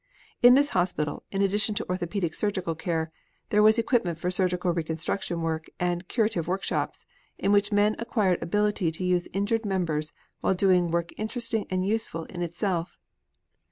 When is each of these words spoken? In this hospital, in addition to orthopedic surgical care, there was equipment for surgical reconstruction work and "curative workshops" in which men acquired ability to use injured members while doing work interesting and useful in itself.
In 0.41 0.55
this 0.55 0.71
hospital, 0.71 1.21
in 1.31 1.43
addition 1.43 1.75
to 1.75 1.87
orthopedic 1.87 2.33
surgical 2.33 2.73
care, 2.73 3.11
there 3.51 3.61
was 3.61 3.77
equipment 3.77 4.17
for 4.17 4.31
surgical 4.31 4.73
reconstruction 4.73 5.41
work 5.43 5.67
and 5.79 6.07
"curative 6.07 6.47
workshops" 6.47 7.05
in 7.37 7.51
which 7.51 7.71
men 7.71 7.95
acquired 7.99 8.41
ability 8.41 8.89
to 8.93 9.03
use 9.03 9.27
injured 9.31 9.63
members 9.63 10.11
while 10.39 10.55
doing 10.55 10.89
work 10.89 11.11
interesting 11.19 11.67
and 11.69 11.85
useful 11.85 12.23
in 12.23 12.41
itself. 12.41 12.97